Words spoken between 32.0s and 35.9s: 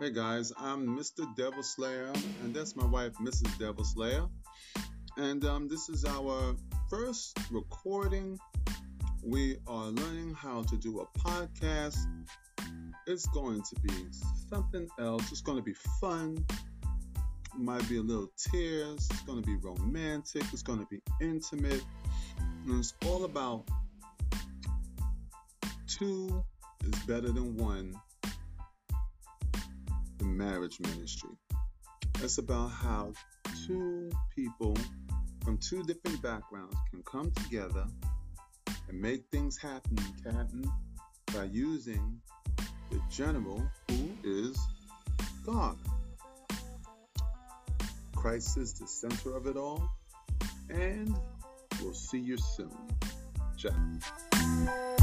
It's about how two people from two